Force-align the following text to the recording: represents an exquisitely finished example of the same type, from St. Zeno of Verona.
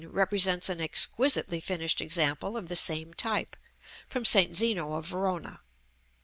represents 0.09 0.67
an 0.67 0.81
exquisitely 0.81 1.59
finished 1.61 2.01
example 2.01 2.57
of 2.57 2.69
the 2.69 2.75
same 2.75 3.13
type, 3.13 3.55
from 4.07 4.25
St. 4.25 4.55
Zeno 4.55 4.95
of 4.95 5.05
Verona. 5.05 5.61